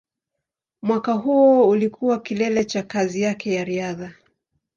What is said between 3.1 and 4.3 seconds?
yake ya riadha.